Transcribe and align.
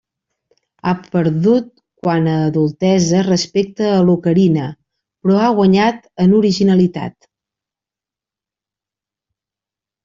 Ha 0.83 0.93
perdut 1.15 1.67
quant 2.05 2.29
a 2.31 2.33
adultesa 2.45 3.21
respecte 3.27 3.91
a 3.91 4.01
l'Ocarina, 4.09 4.65
però 5.23 5.39
ha 5.43 5.53
guanyat 5.61 6.11
en 6.25 6.35
originalitat. 6.43 7.19